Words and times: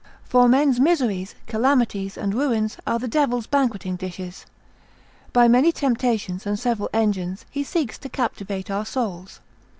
For 0.23 0.47
men's 0.49 0.79
miseries, 0.79 1.35
calamities, 1.45 2.17
and 2.17 2.33
ruins 2.33 2.75
are 2.87 2.97
the 2.97 3.07
devil's 3.07 3.45
banqueting 3.45 3.97
dishes. 3.97 4.47
By 5.31 5.47
many 5.47 5.71
temptations 5.71 6.47
and 6.47 6.57
several 6.57 6.89
engines, 6.91 7.45
he 7.51 7.63
seeks 7.63 7.99
to 7.99 8.09
captivate 8.09 8.71
our 8.71 8.83
souls. 8.87 9.41